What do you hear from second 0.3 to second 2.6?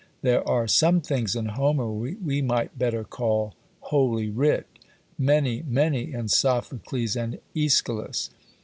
are some things in Homer we